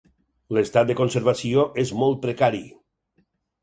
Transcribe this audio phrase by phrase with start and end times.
[0.57, 2.67] L'estat de conservació és molt precari.